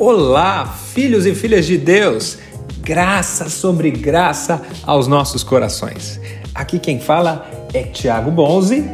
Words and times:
Olá, 0.00 0.64
filhos 0.64 1.26
e 1.26 1.34
filhas 1.34 1.66
de 1.66 1.76
Deus! 1.76 2.38
Graça 2.82 3.48
sobre 3.48 3.90
graça 3.90 4.62
aos 4.84 5.08
nossos 5.08 5.42
corações. 5.42 6.20
Aqui 6.54 6.78
quem 6.78 7.00
fala 7.00 7.50
é 7.74 7.82
Tiago 7.82 8.30
Bonzi 8.30 8.88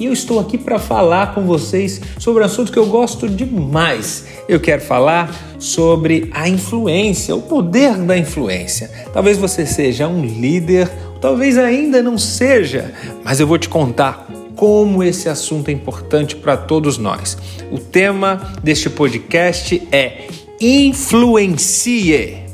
e 0.00 0.06
eu 0.06 0.14
estou 0.14 0.40
aqui 0.40 0.56
para 0.56 0.78
falar 0.78 1.34
com 1.34 1.42
vocês 1.42 2.00
sobre 2.18 2.42
um 2.42 2.46
assunto 2.46 2.72
que 2.72 2.78
eu 2.78 2.86
gosto 2.86 3.28
demais. 3.28 4.24
Eu 4.48 4.58
quero 4.58 4.80
falar 4.80 5.30
sobre 5.58 6.30
a 6.32 6.48
influência, 6.48 7.36
o 7.36 7.42
poder 7.42 7.94
da 7.98 8.16
influência. 8.16 8.90
Talvez 9.12 9.36
você 9.36 9.66
seja 9.66 10.08
um 10.08 10.24
líder, 10.24 10.90
talvez 11.20 11.58
ainda 11.58 12.02
não 12.02 12.16
seja, 12.16 12.94
mas 13.22 13.40
eu 13.40 13.46
vou 13.46 13.58
te 13.58 13.68
contar 13.68 14.26
como 14.56 15.04
esse 15.04 15.28
assunto 15.28 15.68
é 15.68 15.72
importante 15.72 16.34
para 16.34 16.56
todos 16.56 16.96
nós. 16.96 17.36
O 17.70 17.78
tema 17.78 18.54
deste 18.62 18.88
podcast 18.88 19.86
é 19.92 20.45
influencie. 20.60 22.44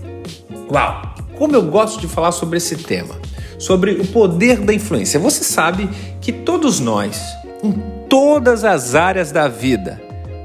Uau! 0.71 1.03
Como 1.39 1.55
eu 1.55 1.63
gosto 1.63 2.01
de 2.01 2.09
falar 2.09 2.33
sobre 2.33 2.59
esse 2.59 2.77
tema, 2.77 3.17
sobre 3.59 3.93
o 3.93 4.07
poder 4.07 4.59
da 4.61 4.75
influência. 4.75 5.19
Você 5.19 5.45
sabe 5.45 5.89
que 6.21 6.33
todos 6.33 6.81
nós, 6.81 7.21
em 7.62 7.73
todas 8.09 8.65
as 8.65 8.95
áreas 8.95 9.33
da 9.33 9.49
vida, 9.49 10.01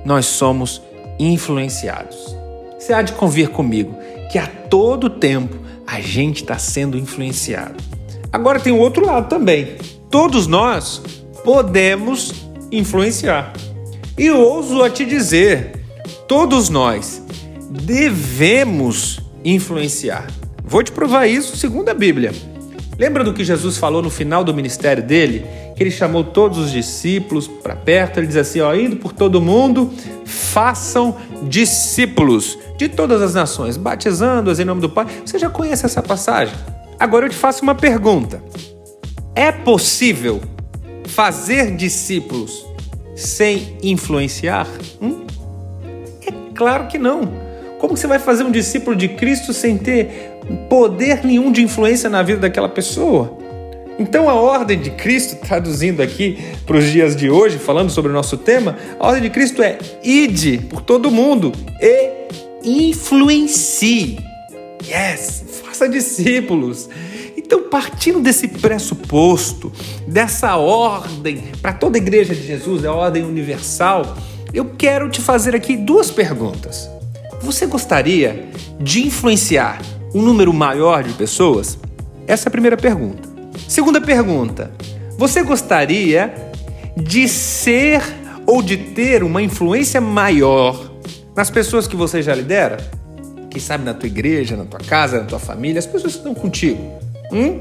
nós 0.06 0.26
somos 0.26 0.82
influenciados. 1.20 2.36
Você 2.78 2.94
há 2.94 3.02
de 3.02 3.14
convir 3.14 3.50
comigo 3.50 3.96
que 4.32 4.38
a 4.38 4.48
todo 4.48 5.10
tempo 5.10 5.56
a 5.86 6.00
gente 6.00 6.44
está 6.44 6.58
sendo 6.58 6.98
influenciado. 6.98 7.76
Agora 8.32 8.60
tem 8.60 8.74
o 8.74 8.80
outro 8.80 9.06
lado 9.06 9.30
também. 9.30 9.78
Todos 10.10 10.48
nós 10.48 11.02
podemos 11.44 12.34
influenciar. 12.72 13.54
E 14.18 14.30
ouso 14.32 14.84
a 14.84 14.90
te 14.90 15.06
dizer, 15.06 15.84
todos 16.28 16.70
nós 16.70 17.22
devemos 17.70 19.20
influenciar. 19.44 20.28
Vou 20.64 20.84
te 20.84 20.92
provar 20.92 21.28
isso 21.28 21.56
segundo 21.56 21.90
a 21.90 21.94
Bíblia. 21.94 22.34
Lembra 22.98 23.24
do 23.24 23.34
que 23.34 23.44
Jesus 23.44 23.78
falou 23.78 24.02
no 24.02 24.10
final 24.10 24.44
do 24.44 24.54
ministério 24.54 25.04
dele? 25.04 25.46
Que 25.76 25.84
ele 25.84 25.92
chamou 25.92 26.24
todos 26.24 26.58
os 26.58 26.72
discípulos 26.72 27.48
para 27.48 27.76
perto, 27.76 28.18
ele 28.18 28.28
diz 28.28 28.36
assim: 28.36 28.60
ó, 28.60 28.74
indo 28.74 28.98
por 28.98 29.14
todo 29.14 29.40
mundo, 29.40 29.94
façam 30.26 31.16
discípulos 31.44 32.58
de 32.76 32.90
todas 32.90 33.22
as 33.22 33.36
nações, 33.36 33.78
batizando-as 33.78 34.60
em 34.60 34.66
nome 34.66 34.82
do 34.82 34.90
Pai. 34.90 35.06
Você 35.24 35.38
já 35.38 35.50
conhece 35.50 35.86
essa 35.86 36.02
passagem? 36.02 36.56
Agora 37.00 37.28
eu 37.28 37.30
te 37.30 37.36
faço 37.36 37.62
uma 37.62 37.76
pergunta: 37.76 38.42
é 39.36 39.52
possível 39.52 40.42
fazer 41.06 41.76
discípulos 41.76 42.66
sem 43.16 43.78
influenciar? 43.84 44.68
Hum? 45.00 45.26
É 46.26 46.32
claro 46.56 46.88
que 46.88 46.98
não. 46.98 47.47
Como 47.80 47.96
você 47.96 48.08
vai 48.08 48.20
fazer 48.20 48.44
um 48.44 48.52
discípulo 48.52 48.96
de 48.96 49.10
Cristo 49.10 49.54
sem 49.54 49.78
ter 49.78 50.40
poder 50.70 51.24
nenhum 51.24 51.52
de 51.52 51.62
influência 51.62 52.10
na 52.10 52.24
vida 52.24 52.42
daquela 52.42 52.70
pessoa? 52.70 53.38
Então, 54.00 54.30
a 54.30 54.36
ordem 54.36 54.80
de 54.80 54.92
Cristo, 54.92 55.38
traduzindo 55.46 56.02
aqui 56.02 56.38
para 56.66 56.78
os 56.78 56.92
dias 56.92 57.16
de 57.16 57.30
hoje, 57.30 57.58
falando 57.58 57.90
sobre 57.90 58.12
o 58.12 58.14
nosso 58.14 58.38
tema, 58.38 58.78
a 59.00 59.08
ordem 59.08 59.24
de 59.24 59.30
Cristo 59.30 59.62
é: 59.62 59.78
ide 60.04 60.60
por 60.60 60.82
todo 60.82 61.12
mundo 61.12 61.52
e 61.82 62.28
influencie. 62.64 64.20
Yes, 64.86 65.44
faça 65.64 65.90
discípulos. 65.90 66.90
Então, 67.36 67.64
partindo 67.70 68.20
desse 68.20 68.48
pressuposto, 68.48 69.72
dessa 70.08 70.58
ordem 70.58 71.44
para 71.62 71.74
toda 71.74 71.98
a 71.98 72.02
igreja 72.02 72.36
de 72.36 72.46
Jesus, 72.46 72.84
é 72.84 72.88
a 72.88 72.94
ordem 72.94 73.24
universal, 73.24 74.18
eu 74.54 74.66
quero 74.78 75.10
te 75.10 75.22
fazer 75.22 75.56
aqui 75.56 75.78
duas 75.78 76.12
perguntas. 76.12 76.97
Você 77.42 77.66
gostaria 77.66 78.50
de 78.80 79.06
influenciar 79.06 79.82
um 80.14 80.22
número 80.22 80.54
maior 80.54 81.04
de 81.04 81.14
pessoas? 81.14 81.78
Essa 82.26 82.48
é 82.48 82.50
a 82.50 82.52
primeira 82.52 82.76
pergunta. 82.76 83.28
Segunda 83.68 84.02
pergunta: 84.02 84.72
você 85.18 85.44
gostaria 85.44 86.34
de 86.96 87.28
ser 87.28 88.02
ou 88.46 88.62
de 88.62 88.78
ter 88.78 89.24
uma 89.24 89.42
influência 89.42 90.02
maior 90.02 90.92
nas 91.36 91.50
pessoas 91.50 91.88
que 91.88 91.96
você 91.96 92.22
já 92.22 92.34
lidera? 92.34 92.78
Quem 93.50 93.62
sabe 93.62 93.86
na 93.86 93.94
tua 93.94 94.08
igreja, 94.08 94.56
na 94.58 94.66
tua 94.66 94.80
casa, 94.80 95.20
na 95.20 95.26
tua 95.26 95.40
família, 95.40 95.80
as 95.80 95.86
pessoas 95.86 96.14
que 96.14 96.20
estão 96.20 96.34
contigo. 96.34 96.82
Hum? 97.32 97.60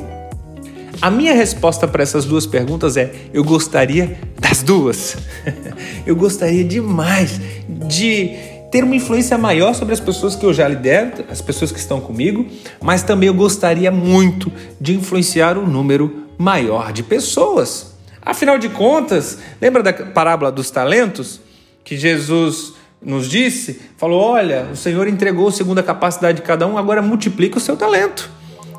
A 1.01 1.11
minha 1.11 1.35
resposta 1.35 1.87
para 1.87 2.03
essas 2.03 2.25
duas 2.25 2.47
perguntas 2.47 2.97
é: 2.97 3.13
eu 3.33 3.45
gostaria 3.45 4.19
das 4.41 4.63
duas. 4.63 5.17
eu 6.07 6.17
gostaria 6.17 6.65
demais 6.65 7.41
de 7.69 8.56
ter 8.71 8.85
uma 8.85 8.95
influência 8.95 9.39
maior 9.39 9.75
sobre 9.75 9.95
as 9.95 10.01
pessoas 10.01 10.35
que 10.35 10.45
eu 10.45 10.53
já 10.53 10.67
lidero, 10.67 11.25
as 11.31 11.41
pessoas 11.41 11.71
que 11.71 11.79
estão 11.79 12.01
comigo, 12.01 12.47
mas 12.81 13.03
também 13.03 13.29
eu 13.29 13.35
gostaria 13.35 13.91
muito 13.91 14.53
de 14.81 14.95
influenciar 14.95 15.57
um 15.57 15.67
número 15.67 16.25
maior 16.39 16.93
de 16.93 17.03
pessoas. 17.03 17.95
Afinal 18.21 18.59
de 18.59 18.69
contas, 18.69 19.39
lembra 19.61 19.83
da 19.83 19.93
parábola 19.93 20.51
dos 20.51 20.71
talentos 20.71 21.41
que 21.85 21.97
Jesus 21.97 22.75
nos 23.01 23.29
disse? 23.29 23.81
Falou: 23.97 24.21
Olha, 24.21 24.69
o 24.73 24.77
Senhor 24.77 25.07
entregou 25.07 25.51
segundo 25.53 25.79
a 25.79 25.83
capacidade 25.83 26.39
de 26.39 26.43
cada 26.43 26.67
um, 26.67 26.77
agora 26.77 27.01
multiplica 27.01 27.59
o 27.59 27.61
seu 27.61 27.77
talento. 27.77 28.29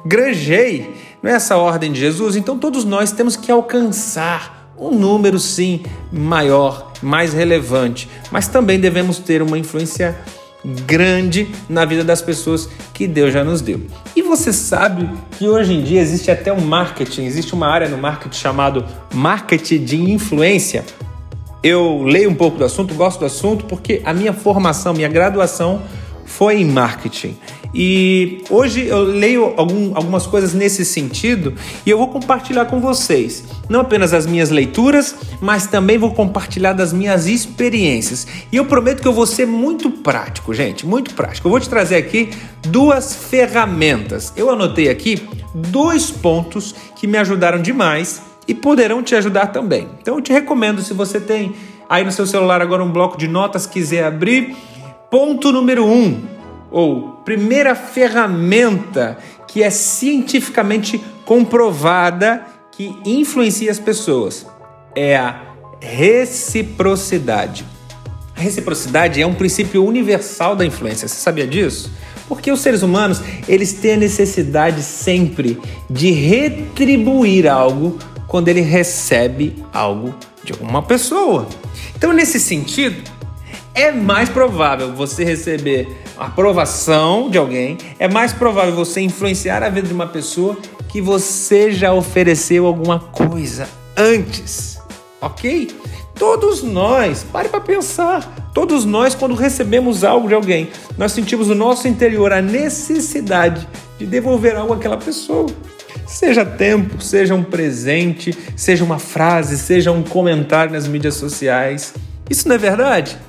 Granjei, 0.06 0.94
não 1.24 1.32
é 1.32 1.36
essa 1.36 1.56
a 1.56 1.58
ordem 1.58 1.92
de 1.92 2.00
Jesus? 2.00 2.36
Então 2.36 2.58
todos 2.58 2.84
nós 2.84 3.12
temos 3.12 3.36
que 3.36 3.52
alcançar 3.52 4.57
um 4.80 4.92
número 4.92 5.40
sim 5.40 5.82
maior, 6.12 6.92
mais 7.02 7.34
relevante, 7.34 8.10
mas 8.32 8.48
também 8.48 8.80
devemos 8.80 9.20
ter 9.20 9.42
uma 9.42 9.58
influência 9.58 10.16
grande 10.86 11.50
na 11.70 11.86
vida 11.86 12.04
das 12.04 12.22
pessoas 12.22 12.70
que 12.94 13.08
Deus 13.08 13.32
já 13.32 13.44
nos 13.44 13.62
deu. 13.62 13.82
E 14.16 14.22
você 14.22 14.52
sabe 14.52 15.10
que 15.38 15.48
hoje 15.48 15.74
em 15.74 15.84
dia 15.84 16.02
existe 16.02 16.30
até 16.30 16.52
um 16.52 16.62
marketing, 16.62 17.24
existe 17.24 17.54
uma 17.54 17.68
área 17.68 17.88
no 17.88 17.98
marketing 17.98 18.38
chamado 18.38 18.86
marketing 19.14 19.84
de 19.84 20.12
influência. 20.12 20.86
Eu 21.64 22.04
leio 22.04 22.30
um 22.30 22.36
pouco 22.36 22.58
do 22.58 22.66
assunto, 22.66 22.94
gosto 22.94 23.20
do 23.20 23.26
assunto 23.26 23.66
porque 23.66 24.02
a 24.04 24.14
minha 24.14 24.34
formação, 24.34 24.94
minha 24.94 25.08
graduação 25.08 25.82
foi 26.26 26.62
em 26.62 26.66
marketing. 26.66 27.38
E 27.74 28.44
hoje 28.50 28.88
eu 28.88 29.04
leio 29.04 29.54
algum, 29.58 29.96
algumas 29.96 30.26
coisas 30.26 30.54
nesse 30.54 30.84
sentido 30.86 31.54
e 31.86 31.90
eu 31.90 31.98
vou 31.98 32.08
compartilhar 32.08 32.66
com 32.66 32.80
vocês. 32.80 33.44
Não 33.70 33.82
apenas 33.82 34.14
as 34.14 34.26
minhas 34.26 34.50
leituras, 34.50 35.16
mas 35.42 35.68
também 35.68 35.98
vou 35.98 36.14
compartilhar 36.14 36.74
das 36.74 36.94
minhas 36.94 37.28
experiências. 37.28 38.28
E 38.52 38.56
eu 38.56 38.66
prometo 38.66 39.02
que 39.02 39.08
eu 39.08 39.14
vou 39.14 39.26
ser 39.26 39.46
muito 39.46 39.90
prático, 39.90 40.54
gente, 40.54 40.86
muito 40.86 41.14
prático. 41.14 41.48
Eu 41.48 41.52
vou 41.52 41.60
te 41.60 41.70
trazer 41.70 41.98
aqui 41.98 42.30
duas 42.68 43.16
ferramentas. 43.16 44.34
Eu 44.36 44.50
anotei 44.50 44.90
aqui 44.90 45.28
dois 45.54 46.10
pontos 46.10 46.74
que 46.96 47.08
me 47.08 47.18
ajudaram 47.18 47.62
demais 47.62 48.22
e 48.48 48.54
poderão 48.54 49.04
te 49.04 49.14
ajudar 49.16 49.48
também. 49.48 49.88
Então 50.02 50.16
eu 50.16 50.22
te 50.22 50.32
recomendo, 50.32 50.82
se 50.82 50.94
você 50.94 51.20
tem 51.20 51.54
aí 51.90 52.04
no 52.04 52.12
seu 52.12 52.26
celular 52.26 52.62
agora 52.62 52.84
um 52.84 52.92
bloco 52.92 53.18
de 53.18 53.28
notas, 53.28 53.66
quiser 53.66 54.06
abrir. 54.06 54.56
Ponto 55.10 55.52
número 55.52 55.86
um, 55.86 56.22
ou 56.72 57.22
primeira 57.24 57.76
ferramenta 57.76 59.18
que 59.48 59.64
é 59.64 59.70
cientificamente 59.70 61.02
comprovada 61.26 62.46
que 62.72 62.96
influencia 63.06 63.72
as 63.72 63.80
pessoas 63.80 64.46
é 64.96 65.16
a 65.16 65.42
reciprocidade. 65.80 67.66
A 68.36 68.40
reciprocidade 68.40 69.22
é 69.22 69.26
um 69.26 69.34
princípio 69.34 69.84
universal 69.84 70.56
da 70.56 70.66
influência. 70.66 71.08
Você 71.08 71.16
sabia 71.16 71.48
disso? 71.48 71.92
Porque 72.28 72.52
os 72.52 72.60
seres 72.60 72.84
humanos, 72.84 73.22
eles 73.48 73.74
têm 73.74 73.94
a 73.94 73.98
necessidade 73.98 74.84
sempre 74.84 75.60
de 75.90 76.12
retribuir 76.12 77.48
algo 77.48 77.98
quando 78.28 78.50
ele 78.50 78.62
recebe 78.62 79.64
algo 79.74 80.14
de 80.44 80.52
alguma 80.52 80.84
pessoa. 80.84 81.48
Então, 81.96 82.14
nesse 82.14 82.40
sentido, 82.40 83.02
é 83.78 83.92
mais 83.92 84.28
provável 84.28 84.92
você 84.92 85.24
receber 85.24 85.88
aprovação 86.18 87.30
de 87.30 87.38
alguém, 87.38 87.78
é 88.00 88.08
mais 88.08 88.34
provável 88.34 88.74
você 88.74 89.02
influenciar 89.02 89.62
a 89.62 89.70
vida 89.70 89.88
de 89.88 89.94
uma 89.94 90.08
pessoa 90.08 90.58
que 90.90 91.00
você 91.00 91.72
já 91.72 91.94
ofereceu 91.94 92.66
alguma 92.66 93.00
coisa 93.00 93.70
antes, 93.96 94.80
ok? 95.22 95.70
Todos 96.16 96.64
nós, 96.64 97.24
pare 97.32 97.50
para 97.50 97.62
pensar, 97.62 98.50
todos 98.52 98.84
nós, 98.84 99.14
quando 99.14 99.36
recebemos 99.36 100.04
algo 100.04 100.28
de 100.28 100.34
alguém, 100.34 100.72
nós 100.98 101.12
sentimos 101.12 101.48
no 101.48 101.54
nosso 101.54 101.88
interior 101.88 102.34
a 102.34 102.42
necessidade 102.42 103.68
de 104.00 104.08
devolver 104.08 104.56
algo 104.56 104.74
àquela 104.74 104.98
pessoa. 104.98 105.46
Seja 106.08 106.44
tempo, 106.44 107.00
seja 107.00 107.36
um 107.36 107.44
presente, 107.44 108.36
seja 108.56 108.84
uma 108.84 108.98
frase, 108.98 109.56
seja 109.56 109.92
um 109.92 110.02
comentário 110.02 110.74
nas 110.74 110.88
mídias 110.88 111.14
sociais. 111.14 111.94
Isso 112.28 112.48
não 112.48 112.56
é 112.56 112.58
verdade? 112.58 113.20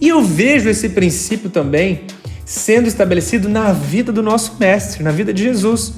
E 0.00 0.08
eu 0.08 0.22
vejo 0.22 0.68
esse 0.68 0.90
princípio 0.90 1.50
também 1.50 2.02
sendo 2.44 2.86
estabelecido 2.86 3.48
na 3.48 3.72
vida 3.72 4.12
do 4.12 4.22
nosso 4.22 4.56
Mestre, 4.58 5.02
na 5.02 5.10
vida 5.10 5.32
de 5.32 5.42
Jesus. 5.42 5.94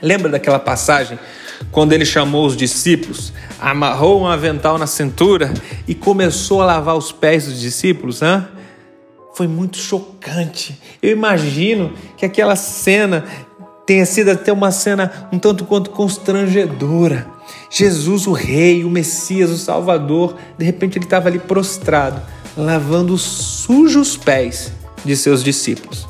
Lembra 0.00 0.28
daquela 0.28 0.58
passagem 0.58 1.18
quando 1.70 1.92
ele 1.92 2.04
chamou 2.04 2.46
os 2.46 2.56
discípulos, 2.56 3.32
amarrou 3.60 4.20
um 4.20 4.26
avental 4.26 4.76
na 4.76 4.86
cintura 4.86 5.52
e 5.86 5.94
começou 5.94 6.60
a 6.60 6.66
lavar 6.66 6.96
os 6.96 7.12
pés 7.12 7.46
dos 7.46 7.60
discípulos? 7.60 8.22
Hã? 8.22 8.48
foi 9.34 9.46
muito 9.46 9.78
chocante. 9.78 10.78
Eu 11.02 11.10
imagino 11.10 11.92
que 12.16 12.24
aquela 12.24 12.56
cena 12.56 13.24
tenha 13.86 14.06
sido 14.06 14.30
até 14.30 14.52
uma 14.52 14.70
cena 14.70 15.28
um 15.32 15.38
tanto 15.38 15.64
quanto 15.64 15.90
constrangedora. 15.90 17.26
Jesus, 17.70 18.26
o 18.26 18.32
Rei, 18.32 18.84
o 18.84 18.90
Messias, 18.90 19.50
o 19.50 19.56
Salvador, 19.56 20.36
de 20.56 20.64
repente 20.64 20.98
ele 20.98 21.06
estava 21.06 21.28
ali 21.28 21.38
prostrado, 21.38 22.22
lavando 22.56 23.14
os 23.14 23.22
sujos 23.22 24.16
pés 24.16 24.72
de 25.04 25.16
seus 25.16 25.42
discípulos. 25.42 26.06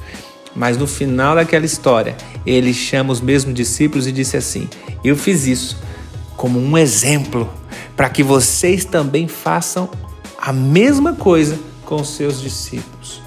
Mas 0.54 0.76
no 0.76 0.86
final 0.86 1.34
daquela 1.34 1.64
história, 1.64 2.16
ele 2.44 2.74
chama 2.74 3.12
os 3.12 3.20
mesmos 3.20 3.54
discípulos 3.54 4.06
e 4.06 4.12
disse 4.12 4.36
assim: 4.36 4.68
Eu 5.02 5.16
fiz 5.16 5.46
isso 5.46 5.78
como 6.36 6.58
um 6.58 6.76
exemplo 6.76 7.50
para 7.96 8.10
que 8.10 8.22
vocês 8.22 8.84
também 8.84 9.28
façam 9.28 9.88
a 10.38 10.52
mesma 10.52 11.14
coisa 11.14 11.58
com 11.84 12.02
seus 12.04 12.40
discípulos. 12.40 13.22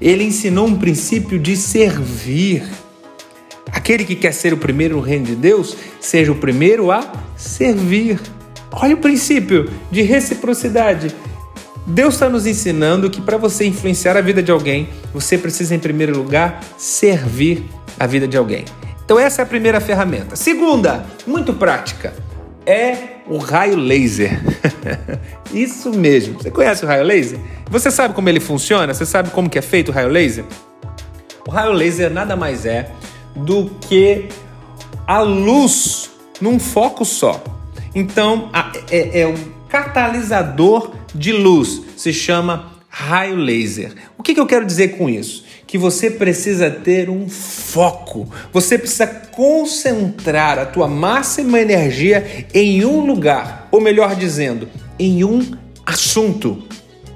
Ele 0.00 0.24
ensinou 0.24 0.66
um 0.66 0.76
princípio 0.76 1.38
de 1.38 1.56
servir. 1.56 2.68
Aquele 3.70 4.04
que 4.04 4.16
quer 4.16 4.32
ser 4.32 4.52
o 4.52 4.56
primeiro 4.56 4.96
no 4.96 5.02
reino 5.02 5.26
de 5.26 5.34
Deus, 5.34 5.76
seja 6.00 6.32
o 6.32 6.36
primeiro 6.36 6.90
a 6.90 7.12
servir. 7.36 8.20
Olha 8.72 8.94
o 8.94 8.98
princípio 8.98 9.70
de 9.90 10.02
reciprocidade. 10.02 11.14
Deus 11.88 12.14
está 12.14 12.28
nos 12.28 12.46
ensinando 12.46 13.08
que 13.08 13.18
para 13.18 13.38
você 13.38 13.66
influenciar 13.66 14.14
a 14.14 14.20
vida 14.20 14.42
de 14.42 14.52
alguém, 14.52 14.90
você 15.12 15.38
precisa, 15.38 15.74
em 15.74 15.78
primeiro 15.78 16.14
lugar, 16.14 16.60
servir 16.76 17.64
a 17.98 18.06
vida 18.06 18.28
de 18.28 18.36
alguém. 18.36 18.66
Então, 19.02 19.18
essa 19.18 19.40
é 19.40 19.42
a 19.42 19.46
primeira 19.46 19.80
ferramenta. 19.80 20.36
Segunda, 20.36 21.06
muito 21.26 21.54
prática, 21.54 22.12
é 22.66 23.22
o 23.26 23.38
raio 23.38 23.76
laser. 23.76 24.38
Isso 25.50 25.90
mesmo. 25.90 26.34
Você 26.34 26.50
conhece 26.50 26.84
o 26.84 26.86
raio 26.86 27.04
laser? 27.04 27.38
Você 27.70 27.90
sabe 27.90 28.12
como 28.12 28.28
ele 28.28 28.38
funciona? 28.38 28.92
Você 28.92 29.06
sabe 29.06 29.30
como 29.30 29.48
que 29.48 29.58
é 29.58 29.62
feito 29.62 29.88
o 29.88 29.92
raio 29.92 30.08
laser? 30.08 30.44
O 31.46 31.50
raio 31.50 31.72
laser 31.72 32.10
nada 32.10 32.36
mais 32.36 32.66
é 32.66 32.90
do 33.34 33.70
que 33.80 34.28
a 35.06 35.20
luz 35.20 36.10
num 36.38 36.60
foco 36.60 37.02
só. 37.06 37.42
Então, 37.94 38.50
é, 38.90 39.22
é 39.22 39.26
um 39.26 39.36
catalisador 39.70 40.97
de 41.14 41.32
luz, 41.32 41.82
se 41.96 42.12
chama 42.12 42.72
raio 42.88 43.36
laser. 43.36 43.92
O 44.16 44.22
que, 44.22 44.34
que 44.34 44.40
eu 44.40 44.46
quero 44.46 44.66
dizer 44.66 44.96
com 44.96 45.08
isso? 45.08 45.44
Que 45.66 45.78
você 45.78 46.10
precisa 46.10 46.70
ter 46.70 47.10
um 47.10 47.28
foco, 47.28 48.32
você 48.52 48.78
precisa 48.78 49.06
concentrar 49.06 50.58
a 50.58 50.66
tua 50.66 50.88
máxima 50.88 51.60
energia 51.60 52.46
em 52.54 52.84
um 52.84 53.04
lugar, 53.04 53.68
ou 53.70 53.80
melhor 53.80 54.16
dizendo, 54.16 54.68
em 54.98 55.22
um 55.22 55.40
assunto. 55.84 56.62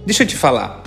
Deixa 0.06 0.22
eu 0.22 0.26
te 0.26 0.36
falar, 0.36 0.82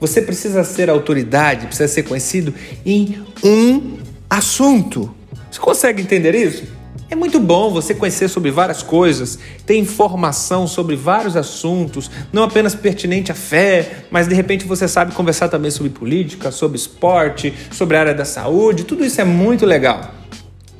você 0.00 0.20
precisa 0.20 0.64
ser 0.64 0.90
autoridade, 0.90 1.66
precisa 1.66 1.88
ser 1.88 2.02
conhecido 2.02 2.54
em 2.84 3.22
um 3.44 3.98
assunto. 4.28 5.14
Você 5.50 5.60
consegue 5.60 6.02
entender 6.02 6.34
isso? 6.34 6.64
É 7.12 7.14
muito 7.14 7.38
bom 7.38 7.70
você 7.70 7.94
conhecer 7.94 8.26
sobre 8.26 8.50
várias 8.50 8.82
coisas, 8.82 9.38
ter 9.66 9.76
informação 9.76 10.66
sobre 10.66 10.96
vários 10.96 11.36
assuntos, 11.36 12.10
não 12.32 12.42
apenas 12.42 12.74
pertinente 12.74 13.30
à 13.30 13.34
fé, 13.34 14.06
mas 14.10 14.26
de 14.26 14.34
repente 14.34 14.64
você 14.64 14.88
sabe 14.88 15.12
conversar 15.12 15.50
também 15.50 15.70
sobre 15.70 15.90
política, 15.90 16.50
sobre 16.50 16.78
esporte, 16.78 17.52
sobre 17.70 17.98
a 17.98 18.00
área 18.00 18.14
da 18.14 18.24
saúde, 18.24 18.84
tudo 18.84 19.04
isso 19.04 19.20
é 19.20 19.24
muito 19.24 19.66
legal. 19.66 20.10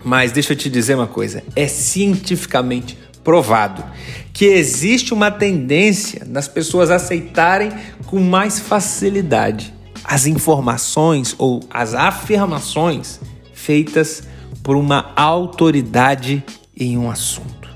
Mas 0.02 0.32
deixa 0.32 0.54
eu 0.54 0.56
te 0.56 0.70
dizer 0.70 0.94
uma 0.94 1.06
coisa: 1.06 1.44
é 1.54 1.68
cientificamente 1.68 2.96
provado 3.22 3.84
que 4.32 4.46
existe 4.46 5.12
uma 5.12 5.30
tendência 5.30 6.24
das 6.24 6.48
pessoas 6.48 6.90
aceitarem 6.90 7.70
com 8.06 8.18
mais 8.18 8.58
facilidade 8.58 9.74
as 10.02 10.24
informações 10.24 11.34
ou 11.36 11.60
as 11.68 11.92
afirmações 11.92 13.20
feitas 13.52 14.31
por 14.62 14.76
uma 14.76 15.12
autoridade 15.16 16.42
em 16.76 16.96
um 16.96 17.10
assunto. 17.10 17.68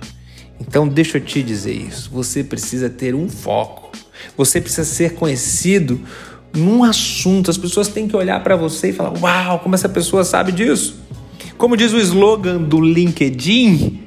Então, 0.61 0.89
deixa 0.89 1.19
eu 1.19 1.25
te 1.25 1.43
dizer 1.43 1.75
isso. 1.75 2.11
Você 2.13 2.43
precisa 2.43 2.89
ter 2.89 3.15
um 3.15 3.29
foco. 3.29 3.91
Você 4.37 4.61
precisa 4.61 4.85
ser 4.85 5.15
conhecido 5.15 6.01
num 6.55 6.83
assunto. 6.83 7.51
As 7.51 7.59
pessoas 7.59 7.89
têm 7.89 8.09
que 8.09 8.17
olhar 8.17 8.43
para 8.43 8.57
você 8.57 8.91
e 8.91 8.93
falar: 8.93 9.19
Uau, 9.21 9.59
como 9.61 9.75
essa 9.75 9.89
pessoa 9.89 10.25
sabe 10.25 10.53
disso? 10.53 11.01
Como 11.59 11.77
diz 11.77 11.93
o 11.93 11.99
slogan 11.99 12.59
do 12.59 12.81
LinkedIn, 12.81 14.01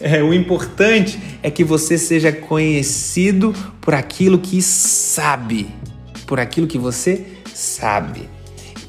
é, 0.00 0.22
o 0.22 0.34
importante 0.34 1.18
é 1.42 1.50
que 1.50 1.62
você 1.62 1.96
seja 1.96 2.32
conhecido 2.32 3.54
por 3.80 3.94
aquilo 3.94 4.38
que 4.38 4.60
sabe, 4.60 5.68
por 6.26 6.40
aquilo 6.40 6.66
que 6.66 6.78
você 6.78 7.24
sabe. 7.54 8.28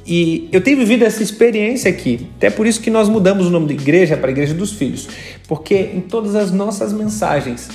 E 0.06 0.50
eu 0.52 0.62
tenho 0.62 0.78
vivido 0.78 1.04
essa 1.04 1.24
experiência 1.24 1.90
aqui, 1.90 2.28
até 2.36 2.50
por 2.50 2.68
isso 2.68 2.82
que 2.82 2.90
nós 2.90 3.08
mudamos 3.08 3.48
o 3.48 3.50
nome 3.50 3.68
da 3.68 3.74
igreja 3.74 4.18
para 4.18 4.32
Igreja 4.32 4.54
dos 4.54 4.74
Filhos, 4.74 5.08
porque 5.48 5.76
em 5.76 6.02
todas 6.02 6.36
as 6.36 6.52
nossas 6.52 6.92
mensagens 6.92 7.70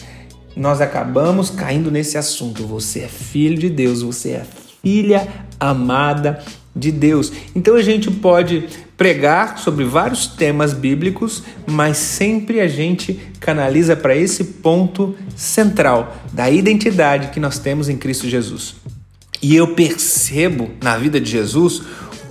nós 0.55 0.81
acabamos 0.81 1.51
caindo 1.51 1.91
nesse 1.91 2.19
assunto. 2.19 2.67
Você 2.67 3.01
é 3.01 3.09
filho 3.09 3.57
de 3.57 3.71
Deus, 3.71 4.03
você 4.03 4.31
é 4.31 4.43
filha 4.83 5.27
amada 5.59 6.43
de 6.75 6.93
Deus. 6.93 7.33
Então 7.55 7.75
a 7.77 7.83
gente 7.83 8.11
pode 8.11 8.65
pregar 8.97 9.59
sobre 9.59 9.85
vários 9.85 10.27
temas 10.27 10.73
bíblicos, 10.73 11.45
mas 11.67 11.97
sempre 11.97 12.61
a 12.61 12.69
gente 12.69 13.19
canaliza 13.41 13.97
para 13.97 14.17
esse 14.17 14.45
ponto 14.45 15.15
central 15.37 16.17
da 16.33 16.51
identidade 16.51 17.29
que 17.29 17.41
nós 17.41 17.59
temos 17.59 17.89
em 17.89 17.97
Cristo 17.97 18.29
Jesus. 18.29 18.75
E 19.41 19.55
eu 19.55 19.75
percebo 19.75 20.69
na 20.83 20.99
vida 20.99 21.21
de 21.21 21.31
Jesus 21.31 21.83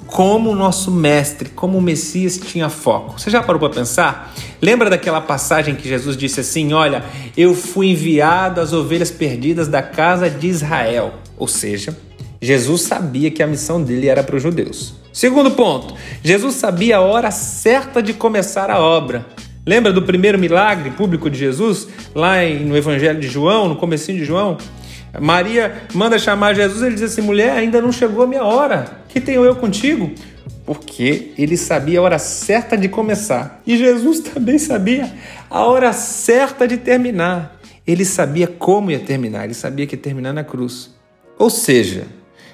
como 0.07 0.51
o 0.51 0.55
nosso 0.55 0.89
mestre, 0.89 1.49
como 1.49 1.77
o 1.77 1.81
Messias 1.81 2.37
tinha 2.37 2.69
foco. 2.69 3.19
Você 3.19 3.29
já 3.29 3.43
parou 3.43 3.59
para 3.59 3.69
pensar? 3.69 4.33
Lembra 4.61 4.89
daquela 4.89 5.21
passagem 5.21 5.75
que 5.75 5.87
Jesus 5.87 6.17
disse 6.17 6.39
assim: 6.39 6.73
Olha, 6.73 7.03
eu 7.35 7.53
fui 7.53 7.91
enviado 7.91 8.59
às 8.59 8.73
ovelhas 8.73 9.11
perdidas 9.11 9.67
da 9.67 9.81
casa 9.81 10.29
de 10.29 10.47
Israel. 10.47 11.13
Ou 11.37 11.47
seja, 11.47 11.95
Jesus 12.41 12.81
sabia 12.81 13.29
que 13.29 13.43
a 13.43 13.47
missão 13.47 13.83
dele 13.83 14.07
era 14.07 14.23
para 14.23 14.37
os 14.37 14.41
judeus. 14.41 14.95
Segundo 15.11 15.51
ponto, 15.51 15.93
Jesus 16.23 16.55
sabia 16.55 16.97
a 16.97 17.01
hora 17.01 17.31
certa 17.31 18.01
de 18.01 18.13
começar 18.13 18.69
a 18.69 18.79
obra. 18.79 19.25
Lembra 19.65 19.91
do 19.91 20.01
primeiro 20.01 20.39
milagre 20.39 20.91
público 20.91 21.29
de 21.29 21.37
Jesus, 21.37 21.87
lá 22.15 22.37
no 22.61 22.77
Evangelho 22.77 23.19
de 23.19 23.27
João, 23.27 23.67
no 23.67 23.75
comecinho 23.75 24.17
de 24.17 24.23
João? 24.23 24.57
Maria 25.19 25.83
manda 25.93 26.19
chamar 26.19 26.53
Jesus, 26.53 26.81
ele 26.81 26.95
diz 26.95 27.03
assim: 27.03 27.21
mulher, 27.21 27.51
ainda 27.51 27.81
não 27.81 27.91
chegou 27.91 28.23
a 28.23 28.27
minha 28.27 28.43
hora, 28.43 29.01
que 29.09 29.19
tenho 29.19 29.43
eu 29.43 29.55
contigo? 29.55 30.11
Porque 30.65 31.31
ele 31.37 31.55
sabia 31.55 31.99
a 31.99 32.03
hora 32.03 32.19
certa 32.19 32.77
de 32.77 32.89
começar 32.89 33.61
e 33.65 33.77
Jesus 33.77 34.19
também 34.33 34.57
sabia 34.57 35.11
a 35.49 35.63
hora 35.63 35.93
certa 35.93 36.67
de 36.67 36.77
terminar. 36.77 37.57
Ele 37.85 38.03
sabia 38.03 38.47
como 38.47 38.91
ia 38.91 38.99
terminar, 38.99 39.45
ele 39.45 39.53
sabia 39.53 39.87
que 39.87 39.95
ia 39.95 40.01
terminar 40.01 40.33
na 40.33 40.43
cruz. 40.43 40.93
Ou 41.39 41.49
seja, 41.49 42.05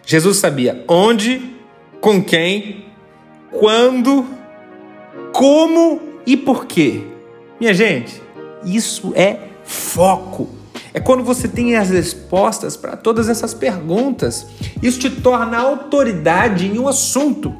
Jesus 0.06 0.38
sabia 0.38 0.84
onde, 0.88 1.42
com 2.00 2.24
quem, 2.24 2.86
quando, 3.52 4.28
como 5.32 6.02
e 6.26 6.38
por 6.38 6.66
quê. 6.66 7.02
Minha 7.60 7.74
gente, 7.74 8.22
isso 8.64 9.12
é 9.16 9.40
foco. 9.64 10.63
É 10.94 11.00
quando 11.00 11.24
você 11.24 11.48
tem 11.48 11.76
as 11.76 11.90
respostas 11.90 12.78
para 12.78 12.96
todas 12.96 13.28
essas 13.28 13.54
perguntas. 13.54 14.46
Isso 14.82 15.00
te 15.00 15.10
torna 15.10 15.58
autoridade 15.58 16.68
em 16.68 16.78
um 16.78 16.88
assunto. 16.88 17.54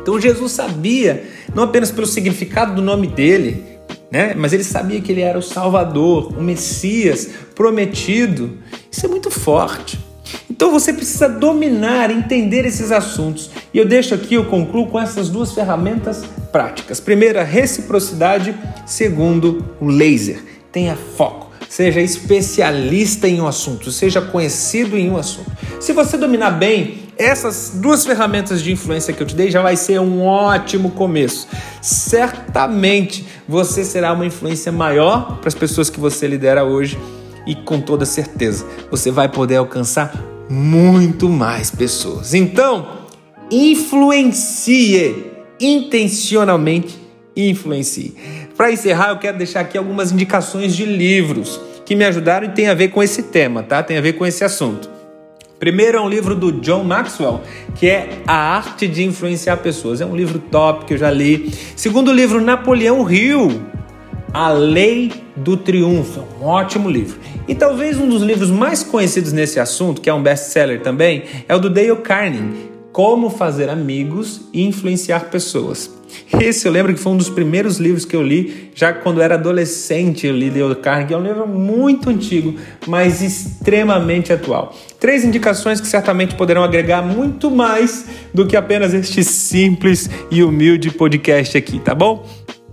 Então 0.00 0.18
Jesus 0.18 0.52
sabia, 0.52 1.28
não 1.54 1.64
apenas 1.64 1.90
pelo 1.90 2.06
significado 2.06 2.74
do 2.74 2.80
nome 2.80 3.06
dele, 3.06 3.64
né? 4.10 4.32
mas 4.34 4.54
ele 4.54 4.64
sabia 4.64 4.98
que 5.00 5.12
ele 5.12 5.20
era 5.20 5.38
o 5.38 5.42
Salvador, 5.42 6.32
o 6.38 6.42
Messias 6.42 7.28
prometido. 7.54 8.58
Isso 8.90 9.04
é 9.04 9.08
muito 9.08 9.30
forte. 9.30 10.00
Então 10.48 10.70
você 10.70 10.92
precisa 10.92 11.28
dominar, 11.28 12.10
entender 12.10 12.64
esses 12.64 12.90
assuntos. 12.90 13.50
E 13.74 13.78
eu 13.78 13.84
deixo 13.84 14.14
aqui, 14.14 14.34
eu 14.34 14.46
concluo 14.46 14.86
com 14.86 14.98
essas 14.98 15.28
duas 15.28 15.52
ferramentas 15.52 16.24
práticas. 16.50 16.98
Primeiro, 16.98 17.38
a 17.38 17.44
reciprocidade. 17.44 18.54
Segundo, 18.86 19.64
o 19.80 19.86
laser. 19.86 20.42
Tenha 20.72 20.96
foco 20.96 21.49
seja 21.70 22.00
especialista 22.00 23.28
em 23.28 23.40
um 23.40 23.46
assunto, 23.46 23.92
seja 23.92 24.20
conhecido 24.20 24.98
em 24.98 25.08
um 25.08 25.16
assunto. 25.16 25.52
Se 25.78 25.92
você 25.92 26.18
dominar 26.18 26.50
bem 26.50 27.02
essas 27.16 27.74
duas 27.76 28.04
ferramentas 28.04 28.60
de 28.60 28.72
influência 28.72 29.14
que 29.14 29.22
eu 29.22 29.26
te 29.26 29.36
dei, 29.36 29.52
já 29.52 29.62
vai 29.62 29.76
ser 29.76 30.00
um 30.00 30.20
ótimo 30.20 30.90
começo. 30.90 31.46
Certamente 31.80 33.24
você 33.46 33.84
será 33.84 34.12
uma 34.12 34.26
influência 34.26 34.72
maior 34.72 35.38
para 35.38 35.46
as 35.46 35.54
pessoas 35.54 35.88
que 35.88 36.00
você 36.00 36.26
lidera 36.26 36.64
hoje 36.64 36.98
e 37.46 37.54
com 37.54 37.80
toda 37.80 38.04
certeza 38.04 38.66
você 38.90 39.12
vai 39.12 39.28
poder 39.28 39.56
alcançar 39.56 40.12
muito 40.50 41.28
mais 41.28 41.70
pessoas. 41.70 42.34
Então, 42.34 43.06
influencie 43.48 45.24
intencionalmente, 45.60 46.98
influencie. 47.36 48.16
Para 48.60 48.72
encerrar, 48.72 49.08
eu 49.08 49.16
quero 49.16 49.38
deixar 49.38 49.60
aqui 49.60 49.78
algumas 49.78 50.12
indicações 50.12 50.76
de 50.76 50.84
livros 50.84 51.58
que 51.86 51.96
me 51.96 52.04
ajudaram 52.04 52.46
e 52.46 52.50
tem 52.50 52.68
a 52.68 52.74
ver 52.74 52.88
com 52.88 53.02
esse 53.02 53.22
tema, 53.22 53.62
tá? 53.62 53.82
Tem 53.82 53.96
a 53.96 54.02
ver 54.02 54.12
com 54.12 54.26
esse 54.26 54.44
assunto. 54.44 54.90
Primeiro 55.58 55.96
é 55.96 56.00
um 56.02 56.10
livro 56.10 56.34
do 56.34 56.52
John 56.52 56.84
Maxwell, 56.84 57.40
que 57.74 57.88
é 57.88 58.20
A 58.26 58.34
Arte 58.34 58.86
de 58.86 59.02
Influenciar 59.02 59.56
Pessoas. 59.56 60.02
É 60.02 60.04
um 60.04 60.14
livro 60.14 60.38
top 60.38 60.84
que 60.84 60.92
eu 60.92 60.98
já 60.98 61.10
li. 61.10 61.50
Segundo 61.74 62.12
livro, 62.12 62.38
Napoleão 62.38 63.10
Hill, 63.10 63.62
A 64.30 64.50
Lei 64.50 65.10
do 65.34 65.56
Triunfo. 65.56 66.26
Um 66.38 66.44
ótimo 66.44 66.90
livro. 66.90 67.18
E 67.48 67.54
talvez 67.54 67.96
um 67.96 68.10
dos 68.10 68.20
livros 68.20 68.50
mais 68.50 68.82
conhecidos 68.82 69.32
nesse 69.32 69.58
assunto, 69.58 70.02
que 70.02 70.10
é 70.10 70.12
um 70.12 70.22
best-seller 70.22 70.82
também, 70.82 71.24
é 71.48 71.56
o 71.56 71.58
do 71.58 71.70
Dale 71.70 71.96
Carnegie, 71.96 72.68
Como 72.92 73.30
Fazer 73.30 73.70
Amigos 73.70 74.42
e 74.52 74.62
Influenciar 74.66 75.30
Pessoas. 75.30 75.98
Esse 76.40 76.66
eu 76.66 76.72
lembro 76.72 76.94
que 76.94 77.00
foi 77.00 77.12
um 77.12 77.16
dos 77.16 77.28
primeiros 77.28 77.78
livros 77.78 78.04
que 78.04 78.14
eu 78.14 78.22
li, 78.22 78.70
já 78.74 78.92
quando 78.92 79.20
era 79.20 79.34
adolescente 79.34 80.26
eu 80.26 80.34
li 80.34 80.50
Dale 80.50 80.74
Carnegie, 80.76 81.14
é 81.14 81.16
um 81.16 81.22
livro 81.22 81.46
muito 81.46 82.10
antigo, 82.10 82.54
mas 82.86 83.22
extremamente 83.22 84.32
atual. 84.32 84.74
Três 84.98 85.24
indicações 85.24 85.80
que 85.80 85.86
certamente 85.86 86.34
poderão 86.34 86.62
agregar 86.62 87.02
muito 87.02 87.50
mais 87.50 88.06
do 88.32 88.46
que 88.46 88.56
apenas 88.56 88.94
este 88.94 89.24
simples 89.24 90.08
e 90.30 90.42
humilde 90.42 90.90
podcast 90.90 91.56
aqui, 91.56 91.78
tá 91.78 91.94
bom? 91.94 92.26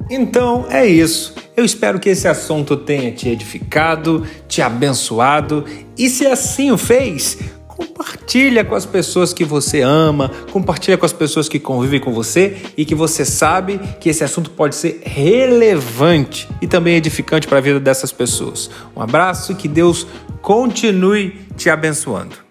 Então 0.10 0.66
é 0.70 0.86
isso. 0.86 1.36
Eu 1.56 1.66
espero 1.66 2.00
que 2.00 2.10
esse 2.10 2.28
assunto 2.28 2.78
tenha 2.78 3.12
te 3.12 3.30
edificado, 3.30 4.26
te 4.48 4.62
abençoado 4.62 5.66
e 5.98 6.08
se 6.08 6.26
assim 6.28 6.72
o 6.72 6.78
fez, 6.78 7.40
Compartilha 7.78 8.66
com 8.66 8.74
as 8.74 8.88
pessoas 8.88 9.34
que 9.34 9.46
você 9.46 9.82
ama, 9.82 10.32
compartilha 10.52 10.98
com 10.98 11.06
as 11.06 11.14
pessoas 11.14 11.48
que 11.48 11.60
convivem 11.60 12.00
com 12.00 12.12
você 12.12 12.58
e 12.76 12.84
que 12.84 12.96
você 12.96 13.24
sabe 13.24 13.80
que 14.00 14.10
esse 14.10 14.24
assunto 14.24 14.50
pode 14.50 14.76
ser 14.76 15.00
relevante 15.06 16.50
e 16.60 16.66
também 16.66 16.96
edificante 16.96 17.48
para 17.48 17.60
a 17.60 17.62
vida 17.62 17.80
dessas 17.80 18.12
pessoas. 18.12 18.72
Um 18.96 19.02
abraço 19.02 19.52
e 19.52 19.56
que 19.56 19.68
Deus 19.68 20.08
continue 20.42 21.40
te 21.56 21.70
abençoando. 21.70 22.47